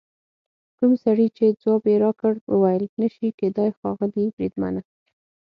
کوم 0.77 0.91
سړي 1.03 1.27
چې 1.37 1.45
ځواب 1.61 1.83
یې 1.91 1.95
راکړ 2.03 2.33
وویل: 2.51 2.85
نه 3.01 3.07
شي 3.15 3.27
کېدای 3.39 3.69
ښاغلي 3.77 4.25
بریدمنه. 4.35 4.81